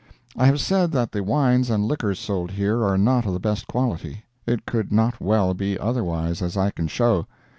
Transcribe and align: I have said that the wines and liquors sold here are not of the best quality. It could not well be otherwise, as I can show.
I 0.35 0.47
have 0.47 0.59
said 0.59 0.91
that 0.93 1.11
the 1.11 1.21
wines 1.23 1.69
and 1.69 1.85
liquors 1.85 2.17
sold 2.17 2.49
here 2.49 2.83
are 2.83 2.97
not 2.97 3.27
of 3.27 3.33
the 3.33 3.39
best 3.39 3.67
quality. 3.67 4.23
It 4.47 4.65
could 4.65 4.91
not 4.91 5.21
well 5.21 5.53
be 5.53 5.77
otherwise, 5.77 6.41
as 6.41 6.57
I 6.57 6.71
can 6.71 6.87
show. 6.87 7.27